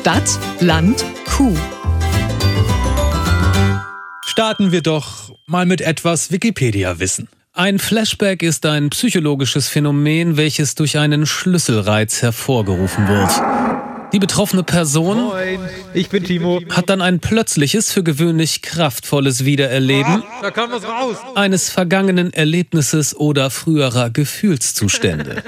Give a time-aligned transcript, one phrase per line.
[0.00, 1.54] Stadt, Land, Kuh.
[4.24, 7.28] Starten wir doch mal mit etwas Wikipedia-Wissen.
[7.52, 13.30] Ein Flashback ist ein psychologisches Phänomen, welches durch einen Schlüsselreiz hervorgerufen wird.
[14.12, 15.60] Die betroffene Person Moin,
[15.94, 16.60] ich bin Timo.
[16.70, 20.22] hat dann ein plötzliches, für gewöhnlich kraftvolles Wiedererleben
[21.34, 25.42] eines vergangenen Erlebnisses oder früherer Gefühlszustände.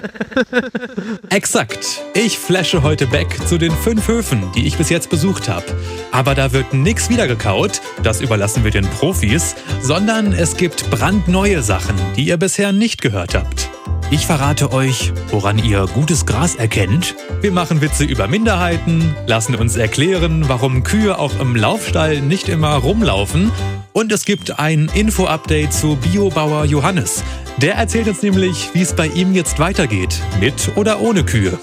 [1.30, 2.00] Exakt.
[2.14, 5.66] Ich flashe heute back zu den fünf Höfen, die ich bis jetzt besucht habe.
[6.12, 11.96] Aber da wird nichts wiedergekaut, das überlassen wir den Profis, sondern es gibt brandneue Sachen,
[12.16, 13.70] die ihr bisher nicht gehört habt.
[14.12, 17.14] Ich verrate euch, woran ihr gutes Gras erkennt.
[17.40, 22.74] Wir machen Witze über Minderheiten, lassen uns erklären, warum Kühe auch im Laufstall nicht immer
[22.74, 23.50] rumlaufen.
[23.94, 27.24] Und es gibt ein Info-Update zu Biobauer Johannes.
[27.56, 31.58] Der erzählt uns nämlich, wie es bei ihm jetzt weitergeht, mit oder ohne Kühe.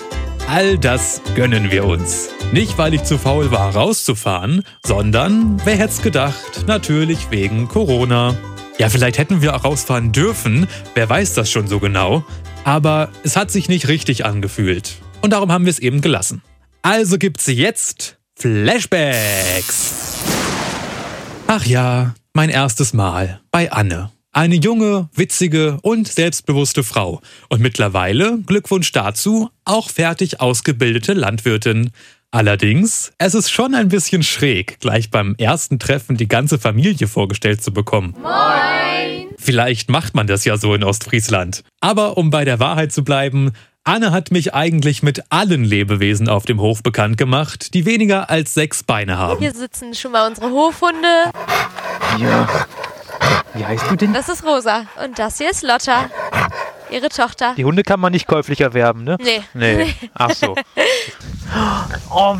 [0.48, 2.30] All das gönnen wir uns.
[2.52, 8.36] Nicht, weil ich zu faul war, rauszufahren, sondern, wer hätte es gedacht, natürlich wegen Corona.
[8.80, 12.24] Ja, vielleicht hätten wir auch rausfahren dürfen, wer weiß das schon so genau.
[12.64, 15.00] Aber es hat sich nicht richtig angefühlt.
[15.22, 16.42] Und darum haben wir es eben gelassen.
[16.82, 19.94] Also gibt's jetzt Flashbacks.
[21.48, 24.12] Ach ja, mein erstes Mal bei Anne.
[24.32, 27.20] Eine junge, witzige und selbstbewusste Frau.
[27.50, 31.90] Und mittlerweile, Glückwunsch dazu, auch fertig ausgebildete Landwirtin.
[32.32, 37.64] Allerdings, es ist schon ein bisschen schräg, gleich beim ersten Treffen die ganze Familie vorgestellt
[37.64, 38.16] zu bekommen.
[38.22, 39.30] Moin!
[39.40, 41.64] Vielleicht macht man das ja so in Ostfriesland.
[41.82, 46.46] Aber um bei der Wahrheit zu bleiben, Anne hat mich eigentlich mit allen Lebewesen auf
[46.46, 49.40] dem Hof bekannt gemacht, die weniger als sechs Beine haben.
[49.40, 51.32] Hier sitzen schon mal unsere Hofhunde.
[52.20, 52.48] Ja.
[53.56, 54.14] Wie heißt du denn?
[54.14, 54.86] Das ist Rosa.
[55.04, 56.12] Und das hier ist Lotta.
[56.92, 57.54] Ihre Tochter.
[57.56, 59.18] Die Hunde kann man nicht käuflich erwerben, ne?
[59.20, 59.42] Nee.
[59.54, 59.94] Nee.
[60.14, 60.56] Ach so.
[62.12, 62.36] Oh,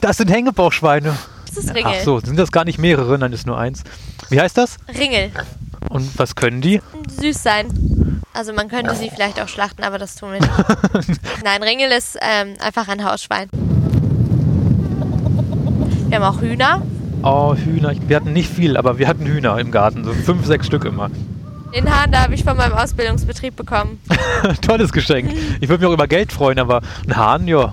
[0.00, 1.16] das sind Hängebauchschweine.
[1.46, 1.92] Das ist Ringel.
[1.96, 3.82] Ach so, sind das gar nicht mehrere, nein, ist nur eins.
[4.30, 4.76] Wie heißt das?
[4.96, 5.30] Ringel.
[5.88, 6.80] Und was können die?
[7.08, 8.22] Süß sein.
[8.34, 11.20] Also man könnte sie vielleicht auch schlachten, aber das tun wir nicht.
[11.44, 13.48] Nein, Ringel ist ähm, einfach ein Hausschwein.
[16.08, 16.82] Wir haben auch Hühner.
[17.22, 17.92] Oh, Hühner.
[18.06, 20.04] Wir hatten nicht viel, aber wir hatten Hühner im Garten.
[20.04, 21.10] So fünf, sechs Stück immer.
[21.74, 24.00] Den Hahn, da habe ich von meinem Ausbildungsbetrieb bekommen.
[24.62, 25.32] Tolles Geschenk.
[25.60, 27.72] Ich würde mich auch über Geld freuen, aber ein Hahn, ja.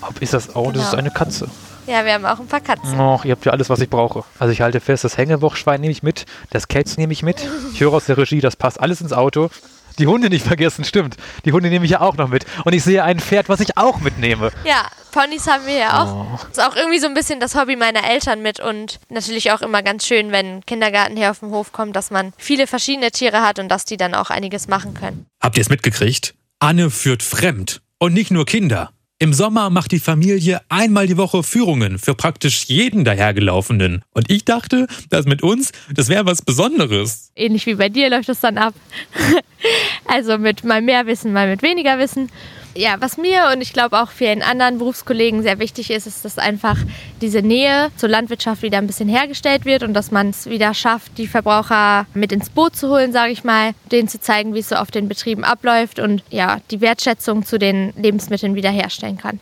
[0.00, 0.54] Ob ist das?
[0.54, 1.00] Oh, das ist Genau.
[1.02, 1.48] eine Katze.
[1.86, 2.98] Ja, wir haben auch ein paar Katzen.
[2.98, 4.24] Och, ihr habt ja alles, was ich brauche.
[4.38, 7.46] Also ich halte fest, das Hängewochschwein nehme ich mit, das Kätz nehme ich mit.
[7.74, 9.50] Ich höre aus der Regie, das passt alles ins Auto.
[9.98, 11.16] Die Hunde nicht vergessen, stimmt.
[11.44, 12.46] Die Hunde nehme ich ja auch noch mit.
[12.64, 14.50] Und ich sehe ein Pferd, was ich auch mitnehme.
[14.64, 16.26] Ja, Ponys haben wir ja auch.
[16.32, 16.38] Oh.
[16.50, 19.82] Ist auch irgendwie so ein bisschen das Hobby meiner Eltern mit und natürlich auch immer
[19.82, 23.42] ganz schön, wenn ein Kindergarten hier auf den Hof kommt, dass man viele verschiedene Tiere
[23.42, 25.26] hat und dass die dann auch einiges machen können.
[25.40, 26.34] Habt ihr es mitgekriegt?
[26.58, 27.80] Anne führt fremd.
[27.98, 28.90] Und nicht nur Kinder.
[29.20, 34.02] Im Sommer macht die Familie einmal die Woche Führungen für praktisch jeden dahergelaufenen.
[34.12, 37.30] Und ich dachte, das mit uns, das wäre was Besonderes.
[37.36, 38.74] Ähnlich wie bei dir läuft es dann ab.
[40.06, 42.28] also mit mal mehr Wissen, mal mit weniger Wissen.
[42.76, 46.38] Ja, was mir und ich glaube auch vielen anderen Berufskollegen sehr wichtig ist, ist, dass
[46.38, 46.76] einfach
[47.20, 51.16] diese Nähe zur Landwirtschaft wieder ein bisschen hergestellt wird und dass man es wieder schafft,
[51.18, 54.70] die Verbraucher mit ins Boot zu holen, sage ich mal, denen zu zeigen, wie es
[54.70, 59.38] so auf den Betrieben abläuft und ja, die Wertschätzung zu den Lebensmitteln wiederherstellen kann.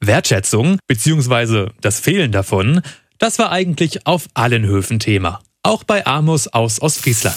[0.00, 2.82] Wertschätzung, beziehungsweise das Fehlen davon,
[3.18, 5.40] das war eigentlich auf allen Höfen Thema.
[5.62, 7.36] Auch bei Amos aus Ostfriesland.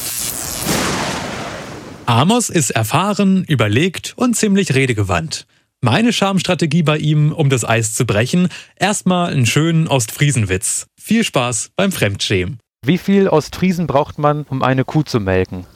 [2.09, 5.45] Amos ist erfahren, überlegt und ziemlich redegewandt.
[5.79, 10.87] Meine Charmstrategie bei ihm, um das Eis zu brechen, erstmal einen schönen Ostfriesenwitz.
[10.99, 12.57] Viel Spaß beim Fremdschämen.
[12.83, 15.67] Wie viel Ostfriesen braucht man, um eine Kuh zu melken?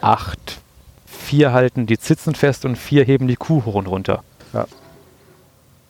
[0.00, 0.60] Acht.
[1.06, 4.24] Vier halten die Zitzen fest und vier heben die Kuhhorn runter.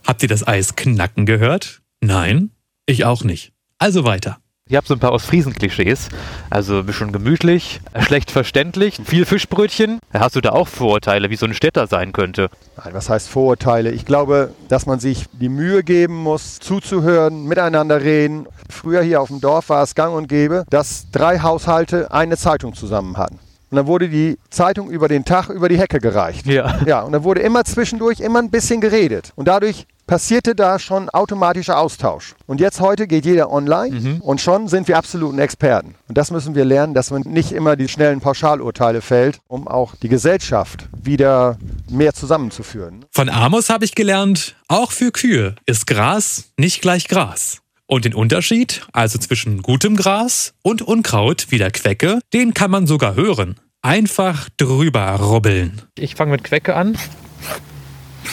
[0.06, 1.80] Habt ihr das Eis knacken gehört?
[2.02, 2.50] Nein?
[2.84, 3.54] Ich auch nicht.
[3.78, 4.40] Also weiter.
[4.70, 6.10] Ich habe so ein paar Ostfriesen-Klischees.
[6.48, 9.98] Also ein bisschen gemütlich, schlecht verständlich, viel Fischbrötchen.
[10.14, 12.50] Hast du da auch Vorurteile, wie so ein Städter sein könnte?
[12.76, 13.90] Nein, was heißt Vorurteile?
[13.90, 18.46] Ich glaube, dass man sich die Mühe geben muss, zuzuhören, miteinander reden.
[18.68, 22.72] Früher hier auf dem Dorf war es gang und gäbe, dass drei Haushalte eine Zeitung
[22.74, 23.40] zusammen hatten.
[23.72, 26.46] Und dann wurde die Zeitung über den Tag über die Hecke gereicht.
[26.46, 26.78] Ja.
[26.86, 29.32] Ja, und dann wurde immer zwischendurch immer ein bisschen geredet.
[29.34, 32.34] Und dadurch passierte da schon automatischer Austausch.
[32.48, 35.94] Und jetzt heute geht jeder online und schon sind wir absoluten Experten.
[36.08, 39.94] Und das müssen wir lernen, dass man nicht immer die schnellen Pauschalurteile fällt, um auch
[39.94, 41.58] die Gesellschaft wieder
[41.88, 43.04] mehr zusammenzuführen.
[43.12, 47.58] Von Amos habe ich gelernt, auch für Kühe ist Gras nicht gleich Gras.
[47.86, 52.88] Und den Unterschied, also zwischen gutem Gras und Unkraut wie der Quecke, den kann man
[52.88, 53.60] sogar hören.
[53.80, 55.82] Einfach drüber rubbeln.
[55.96, 56.98] Ich fange mit Quecke an.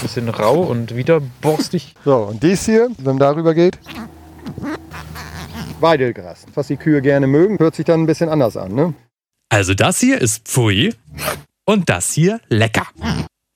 [0.01, 1.95] Bisschen rau und wieder borstig.
[2.05, 3.77] So, und dies hier, wenn man darüber geht,
[5.79, 6.45] Weidelgras.
[6.53, 8.93] Was die Kühe gerne mögen, hört sich dann ein bisschen anders an, ne?
[9.49, 10.93] Also das hier ist Pfui
[11.65, 12.87] und das hier lecker.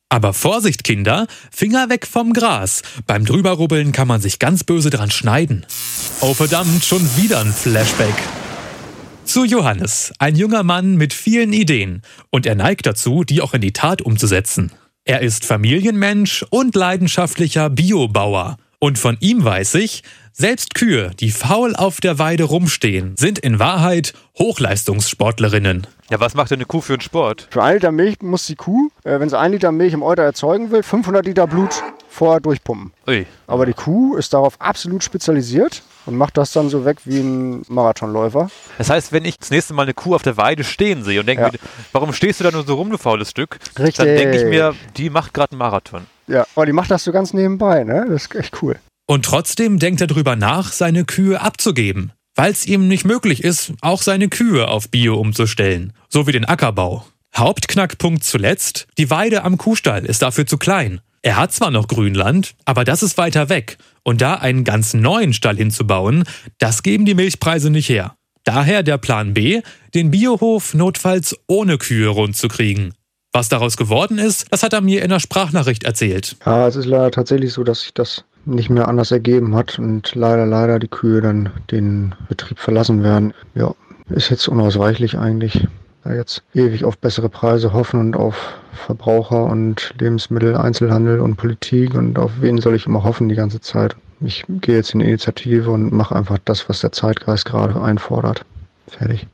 [0.10, 2.82] Aber Vorsicht, Kinder, Finger weg vom Gras.
[3.08, 5.66] Beim drüberrubbeln kann man sich ganz böse dran schneiden.
[6.20, 8.16] Oh verdammt, schon wieder ein Flashback.
[9.24, 12.02] Zu Johannes, ein junger Mann mit vielen Ideen.
[12.30, 14.72] Und er neigt dazu, die auch in die Tat umzusetzen.
[15.04, 18.58] Er ist Familienmensch und leidenschaftlicher Biobauer.
[18.78, 23.58] Und von ihm weiß ich, selbst Kühe, die faul auf der Weide rumstehen, sind in
[23.58, 25.88] Wahrheit Hochleistungssportlerinnen.
[26.12, 27.48] Ja, was macht denn eine Kuh für einen Sport?
[27.50, 30.22] Für ein Liter Milch muss die Kuh, äh, wenn sie ein Liter Milch im Euter
[30.22, 32.94] erzeugen will, 500 Liter Blut vorher durchpumpen.
[33.08, 33.26] Ui.
[33.48, 37.64] Aber die Kuh ist darauf absolut spezialisiert und macht das dann so weg wie ein
[37.68, 38.50] Marathonläufer.
[38.78, 41.26] Das heißt, wenn ich das nächste Mal eine Kuh auf der Weide stehen sehe und
[41.26, 41.52] denke, Ja.
[41.52, 41.60] mir,
[41.92, 43.60] warum stehst du da nur so rum, du faules Stück?
[43.78, 43.96] Richtig.
[43.98, 46.02] Dann denke ich mir, die macht gerade einen Marathon.
[46.28, 48.06] Ja, aber die macht das so ganz nebenbei, ne?
[48.10, 48.78] Das ist echt cool.
[49.06, 53.74] Und trotzdem denkt er darüber nach, seine Kühe abzugeben, weil es ihm nicht möglich ist,
[53.82, 57.06] auch seine Kühe auf Bio umzustellen, so wie den Ackerbau.
[57.36, 61.02] Hauptknackpunkt zuletzt, die Weide am Kuhstall ist dafür zu klein.
[61.22, 63.78] Er hat zwar noch Grünland, aber das ist weiter weg.
[64.04, 66.24] Und da einen ganz neuen Stall hinzubauen,
[66.58, 68.16] das geben die Milchpreise nicht her.
[68.44, 69.62] Daher der Plan B,
[69.94, 72.94] den Biohof notfalls ohne Kühe rund zu kriegen.
[73.34, 76.36] Was daraus geworden ist, das hat er mir in der Sprachnachricht erzählt.
[76.46, 80.16] Ja, es ist leider tatsächlich so, dass sich das nicht mehr anders ergeben hat und
[80.16, 83.34] leider, leider die Kühe dann den Betrieb verlassen werden.
[83.54, 83.74] Ja,
[84.10, 85.68] ist jetzt unausweichlich eigentlich.
[86.06, 88.36] Jetzt ewig auf bessere Preise hoffen und auf
[88.74, 93.62] Verbraucher und Lebensmittel, Einzelhandel und Politik und auf wen soll ich immer hoffen die ganze
[93.62, 93.96] Zeit.
[94.20, 98.46] Ich gehe jetzt in die Initiative und mache einfach das, was der Zeitgeist gerade einfordert.
[98.88, 99.28] Fertig.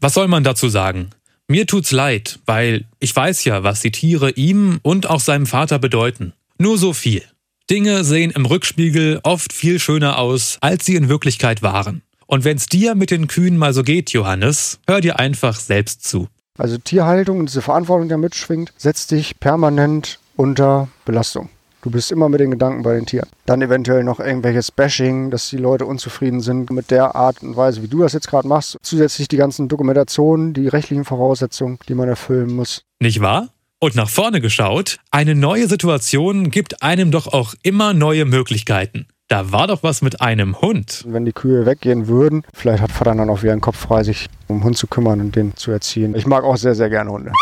[0.00, 1.10] Was soll man dazu sagen?
[1.48, 5.78] Mir tut's leid, weil ich weiß ja, was die Tiere ihm und auch seinem Vater
[5.78, 6.32] bedeuten.
[6.58, 7.22] Nur so viel.
[7.70, 12.02] Dinge sehen im Rückspiegel oft viel schöner aus, als sie in Wirklichkeit waren.
[12.26, 16.28] Und wenn's dir mit den Kühen mal so geht, Johannes, hör dir einfach selbst zu.
[16.58, 21.50] Also Tierhaltung und diese Verantwortung, die da mitschwingt, setzt dich permanent unter Belastung.
[21.82, 23.28] Du bist immer mit den Gedanken bei den Tieren.
[23.44, 27.80] Dann eventuell noch irgendwelches Bashing, dass die Leute unzufrieden sind mit der Art und Weise,
[27.80, 28.76] wie du das jetzt gerade machst.
[28.82, 32.82] Zusätzlich die ganzen Dokumentationen, die rechtlichen Voraussetzungen, die man erfüllen muss.
[32.98, 33.50] Nicht wahr?
[33.78, 39.06] Und nach vorne geschaut, eine neue Situation gibt einem doch auch immer neue Möglichkeiten.
[39.28, 41.02] Da war doch was mit einem Hund.
[41.04, 44.04] Und wenn die Kühe weggehen würden, vielleicht hat Vater dann auch wieder einen Kopf frei,
[44.04, 46.14] sich um den Hund zu kümmern und den zu erziehen.
[46.14, 47.32] Ich mag auch sehr, sehr gerne Hunde.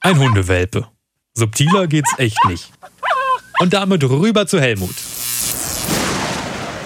[0.00, 0.88] Ein Hundewelpe.
[1.34, 2.72] Subtiler geht's echt nicht.
[3.60, 4.94] Und damit rüber zu Helmut.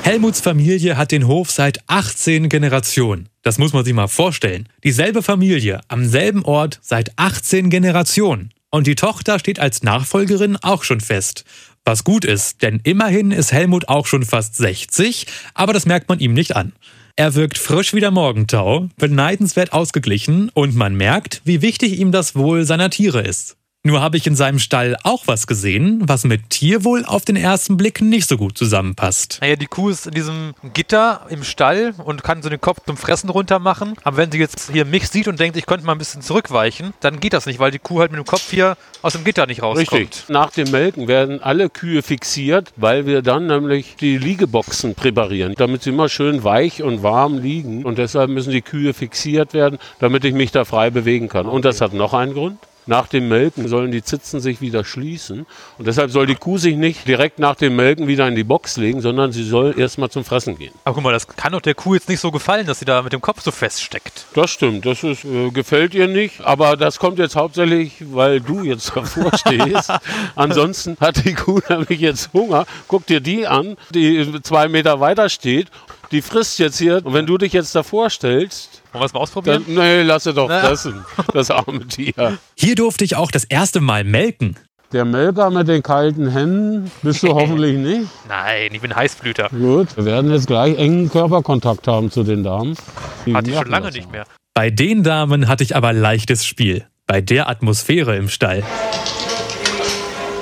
[0.02, 3.30] Helmuts Familie hat den Hof seit 18 Generationen.
[3.42, 4.68] Das muss man sich mal vorstellen.
[4.82, 8.52] Dieselbe Familie am selben Ort seit 18 Generationen.
[8.70, 11.44] Und die Tochter steht als Nachfolgerin auch schon fest.
[11.86, 16.18] Was gut ist, denn immerhin ist Helmut auch schon fast 60, aber das merkt man
[16.18, 16.72] ihm nicht an.
[17.14, 22.34] Er wirkt frisch wie der Morgentau, beneidenswert ausgeglichen und man merkt, wie wichtig ihm das
[22.34, 23.56] Wohl seiner Tiere ist.
[23.86, 27.76] Nur habe ich in seinem Stall auch was gesehen, was mit Tierwohl auf den ersten
[27.76, 29.40] Blick nicht so gut zusammenpasst.
[29.42, 32.96] Naja, die Kuh ist in diesem Gitter im Stall und kann so den Kopf zum
[32.96, 33.92] Fressen runter machen.
[34.02, 36.94] Aber wenn sie jetzt hier mich sieht und denkt, ich könnte mal ein bisschen zurückweichen,
[37.00, 39.44] dann geht das nicht, weil die Kuh halt mit dem Kopf hier aus dem Gitter
[39.44, 39.92] nicht rauskommt.
[39.92, 40.30] Richtig.
[40.30, 45.82] Nach dem Melken werden alle Kühe fixiert, weil wir dann nämlich die Liegeboxen präparieren, damit
[45.82, 47.84] sie immer schön weich und warm liegen.
[47.84, 51.44] Und deshalb müssen die Kühe fixiert werden, damit ich mich da frei bewegen kann.
[51.44, 52.56] Und das hat noch einen Grund.
[52.86, 55.46] Nach dem Melken sollen die Zitzen sich wieder schließen.
[55.78, 58.76] Und deshalb soll die Kuh sich nicht direkt nach dem Melken wieder in die Box
[58.76, 60.72] legen, sondern sie soll erstmal zum Fressen gehen.
[60.84, 63.02] Aber guck mal, das kann doch der Kuh jetzt nicht so gefallen, dass sie da
[63.02, 64.26] mit dem Kopf so feststeckt.
[64.34, 68.62] Das stimmt, das ist, äh, gefällt ihr nicht, aber das kommt jetzt hauptsächlich, weil du
[68.62, 69.92] jetzt davor stehst.
[70.34, 72.66] Ansonsten hat die Kuh nämlich jetzt Hunger.
[72.88, 75.68] Guck dir die an, die zwei Meter weiter steht.
[76.14, 77.04] Die frisst jetzt hier.
[77.04, 79.64] Und wenn du dich jetzt davor stellst, Wollen wir es mal ausprobieren?
[79.66, 82.38] dann, nee, lass sie doch fressen, das arme Tier.
[82.56, 84.54] Hier durfte ich auch das erste Mal melken.
[84.92, 88.08] Der Melker mit den kalten Händen bist du hoffentlich nicht.
[88.28, 89.48] Nein, ich bin Heißblüter.
[89.48, 92.76] Gut, wir werden jetzt gleich engen Körperkontakt haben zu den Damen.
[93.26, 94.22] Die Hatte ich schon lange nicht mehr.
[94.54, 96.86] Bei den Damen hatte ich aber leichtes Spiel.
[97.08, 98.62] Bei der Atmosphäre im Stall.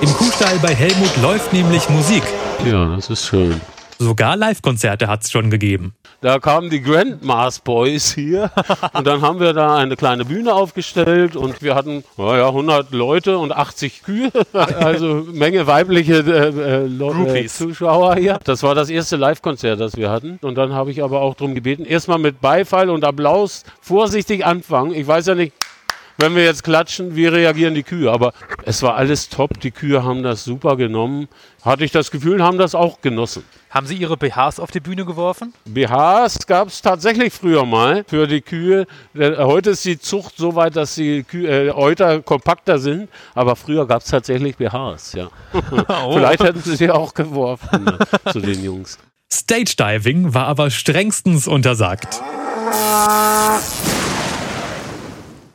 [0.03, 2.25] Im Kuhstall bei Helmut läuft nämlich Musik.
[2.67, 3.59] Ja, das ist schön.
[3.99, 5.95] Sogar Live-Konzerte hat's schon gegeben.
[6.21, 8.51] Da kamen die Grandmas Boys hier
[8.93, 13.39] und dann haben wir da eine kleine Bühne aufgestellt und wir hatten naja, 100 Leute
[13.39, 17.47] und 80 Kühe, also Menge weibliche äh, äh, äh.
[17.47, 18.39] Zuschauer hier.
[18.45, 21.55] Das war das erste Live-Konzert, das wir hatten und dann habe ich aber auch darum
[21.55, 24.95] gebeten, erstmal mit Beifall und Applaus vorsichtig anfangen.
[24.95, 25.53] Ich weiß ja nicht,
[26.19, 28.11] wenn wir jetzt klatschen, wie reagieren die Kühe?
[28.11, 28.33] Aber
[28.65, 29.59] es war alles top.
[29.61, 31.29] Die Kühe haben das super genommen.
[31.65, 33.45] Hatte ich das Gefühl, haben das auch genossen.
[33.73, 35.55] Haben Sie Ihre BHs auf die Bühne geworfen?
[35.65, 38.87] BHs gab es tatsächlich früher mal für die Kühe.
[39.15, 43.09] Denn Heute ist die Zucht so weit, dass die Kühe, äh, Euter kompakter sind.
[43.35, 45.31] Aber früher gab es tatsächlich BHs, ja.
[46.13, 47.99] Vielleicht hätten sie sie auch geworfen ne,
[48.31, 48.99] zu den Jungs.
[49.33, 52.21] Stage Diving war aber strengstens untersagt.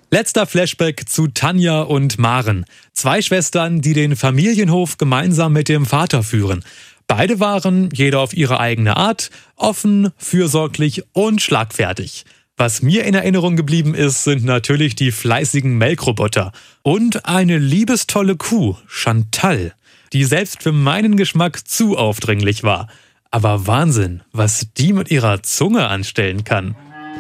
[0.09, 2.65] Letzter Flashback zu Tanja und Maren.
[2.93, 6.63] Zwei Schwestern, die den Familienhof gemeinsam mit dem Vater führen.
[7.08, 12.26] Beide waren, jeder auf ihre eigene Art, offen, fürsorglich und schlagfertig.
[12.58, 18.76] Was mir in Erinnerung geblieben ist, sind natürlich die fleißigen Melkroboter und eine liebestolle Kuh,
[18.88, 19.74] Chantal,
[20.12, 22.88] die selbst für meinen Geschmack zu aufdringlich war.
[23.32, 26.76] Aber Wahnsinn, was die mit ihrer Zunge anstellen kann.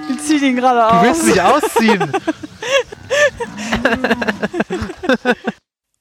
[0.09, 1.05] Ich zieh ihn gerade Du aus.
[1.05, 2.11] willst dich ausziehen.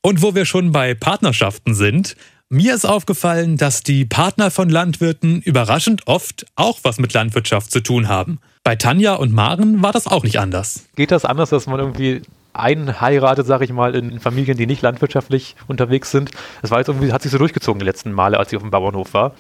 [0.02, 2.16] Und wo wir schon bei Partnerschaften sind,
[2.48, 7.82] mir ist aufgefallen, dass die Partner von Landwirten überraschend oft auch was mit Landwirtschaft zu
[7.82, 8.38] tun haben.
[8.62, 10.86] Bei Tanja und Maren war das auch nicht anders.
[10.96, 12.22] Geht das anders, dass man irgendwie
[12.52, 16.30] einen heiratet, sag ich mal, in Familien, die nicht landwirtschaftlich unterwegs sind?
[16.62, 18.70] Das war jetzt irgendwie, hat sich so durchgezogen die letzten Male, als ich auf dem
[18.70, 19.34] Bauernhof war.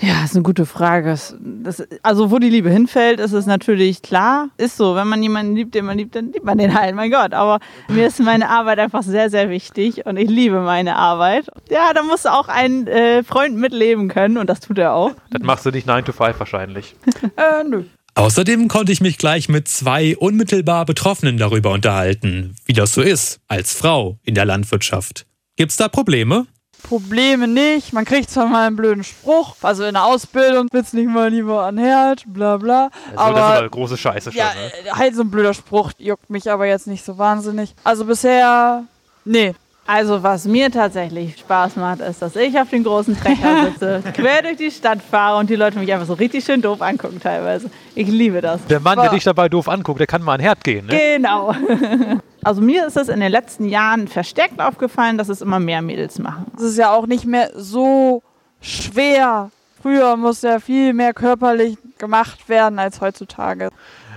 [0.00, 1.10] Ja, ist eine gute Frage.
[1.10, 4.48] Das, das, also, wo die Liebe hinfällt, ist es natürlich klar.
[4.56, 7.10] Ist so, wenn man jemanden liebt, den man liebt, dann liebt man den halt, mein
[7.10, 7.34] Gott.
[7.34, 11.48] Aber mir ist meine Arbeit einfach sehr, sehr wichtig und ich liebe meine Arbeit.
[11.68, 15.12] Ja, da muss auch ein äh, Freund mitleben können und das tut er auch.
[15.30, 16.94] Das machst du nicht 9 to 5 wahrscheinlich.
[17.36, 17.84] Äh, nö.
[18.14, 23.40] Außerdem konnte ich mich gleich mit zwei unmittelbar Betroffenen darüber unterhalten, wie das so ist
[23.46, 25.26] als Frau in der Landwirtschaft.
[25.56, 26.46] Gibt's da Probleme?
[26.82, 27.92] Probleme nicht.
[27.92, 31.64] Man kriegt zwar mal einen blöden Spruch, also in der Ausbildung willst nicht mal lieber
[31.64, 32.84] an Herd, bla bla.
[32.84, 34.38] Also, das ist aber aber große Scheiße schon.
[34.38, 34.88] Ja, ne?
[34.88, 37.74] äh, halt so ein blöder Spruch, juckt mich aber jetzt nicht so wahnsinnig.
[37.84, 38.84] Also bisher,
[39.24, 39.54] nee.
[39.86, 44.42] Also was mir tatsächlich Spaß macht, ist, dass ich auf den großen Trecker sitze, quer
[44.42, 47.70] durch die Stadt fahre und die Leute mich einfach so richtig schön doof angucken teilweise.
[47.94, 48.62] Ich liebe das.
[48.66, 50.84] Der Mann, der Aber- dich dabei doof anguckt, der kann mal an den Herd gehen.
[50.86, 50.98] Ne?
[51.16, 51.54] Genau.
[52.42, 56.18] Also mir ist es in den letzten Jahren verstärkt aufgefallen, dass es immer mehr Mädels
[56.18, 56.46] machen.
[56.56, 58.22] Es ist ja auch nicht mehr so
[58.60, 59.50] schwer.
[59.82, 63.70] Früher musste ja viel mehr körperlich gemacht werden als heutzutage.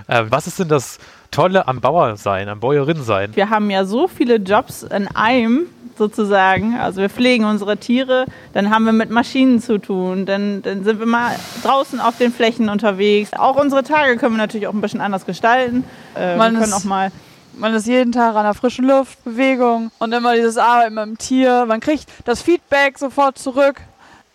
[0.06, 0.98] Äh, was ist denn das
[1.30, 3.34] Tolle am Bauer sein, am Bäuerin sein?
[3.34, 6.76] Wir haben ja so viele Jobs in einem sozusagen.
[6.76, 10.98] Also wir pflegen unsere Tiere, dann haben wir mit Maschinen zu tun, dann, dann sind
[10.98, 13.30] wir mal draußen auf den Flächen unterwegs.
[13.34, 15.84] Auch unsere Tage können wir natürlich auch ein bisschen anders gestalten.
[16.14, 17.10] Äh, wir können auch mal
[17.54, 21.18] Man ist jeden Tag an der frischen Luft, Bewegung und immer dieses Arbeiten mit dem
[21.18, 21.66] Tier.
[21.66, 23.80] Man kriegt das Feedback sofort zurück.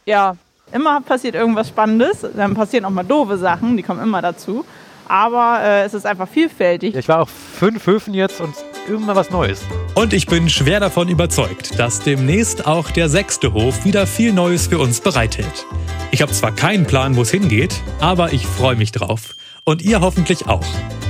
[0.06, 0.36] Ja,
[0.72, 2.26] immer passiert irgendwas Spannendes.
[2.36, 4.66] Dann passieren auch mal doofe Sachen, die kommen immer dazu.
[5.08, 6.96] Aber äh, es ist einfach vielfältig.
[6.96, 8.54] Ich war auf fünf Höfen jetzt und
[8.88, 9.62] immer was Neues.
[9.96, 14.68] Und ich bin schwer davon überzeugt, dass demnächst auch der sechste Hof wieder viel Neues
[14.68, 15.66] für uns bereithält.
[16.12, 19.36] Ich habe zwar keinen Plan, wo es hingeht, aber ich freue mich drauf.
[19.64, 20.64] Und ihr hoffentlich auch.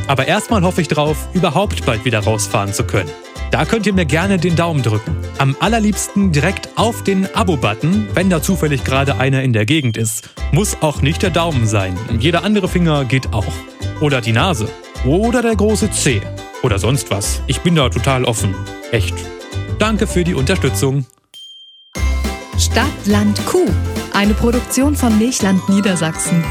[0.08, 3.10] Aber erstmal hoffe ich drauf, überhaupt bald wieder rausfahren zu können.
[3.52, 5.16] Da könnt ihr mir gerne den Daumen drücken.
[5.38, 10.30] Am allerliebsten direkt auf den Abo-Button, wenn da zufällig gerade einer in der Gegend ist.
[10.52, 11.98] Muss auch nicht der Daumen sein.
[12.20, 13.46] Jeder andere Finger geht auch.
[14.02, 14.68] Oder die Nase.
[15.06, 16.22] Oder der große Zeh.
[16.64, 17.42] Oder sonst was.
[17.48, 18.54] Ich bin da total offen.
[18.92, 19.16] Echt.
[19.80, 21.06] Danke für die Unterstützung.
[22.60, 23.68] Stadt, Land, Kuh.
[24.14, 26.44] Eine Produktion von Milchland Niedersachsen.